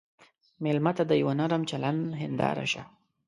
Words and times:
مېلمه 0.63 0.91
ته 0.97 1.03
د 1.07 1.11
یوه 1.21 1.33
نرم 1.39 1.63
چلند 1.69 2.01
هنداره 2.21 2.65
شه. 2.71 2.83